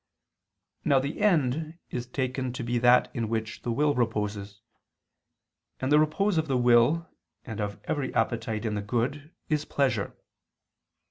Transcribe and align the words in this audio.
Now 0.83 0.97
the 0.97 1.19
end 1.21 1.77
is 1.91 2.07
taken 2.07 2.53
to 2.53 2.63
be 2.63 2.79
that 2.79 3.11
in 3.15 3.29
which 3.29 3.61
the 3.61 3.71
will 3.71 3.93
reposes: 3.93 4.61
and 5.79 5.91
the 5.91 5.99
repose 5.99 6.39
of 6.39 6.47
the 6.47 6.57
will 6.57 7.07
and 7.45 7.61
of 7.61 7.79
every 7.83 8.11
appetite 8.15 8.65
in 8.65 8.73
the 8.73 8.81
good 8.81 9.31
is 9.47 9.63
pleasure. 9.63 10.17